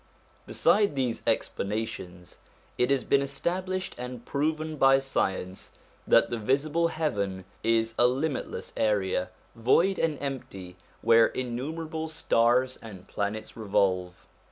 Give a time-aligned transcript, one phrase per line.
[0.47, 2.39] Beside these explanations,
[2.75, 5.69] it has been established and proved by science
[6.07, 12.77] that the visible heaven is a limit less area, void and empty, where innumerable stars
[12.77, 14.25] and planets revolve.